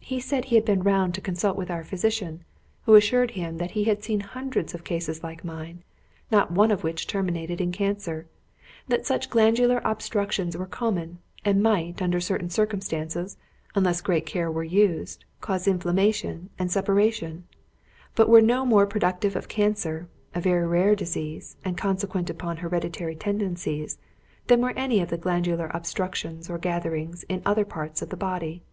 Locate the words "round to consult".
0.82-1.56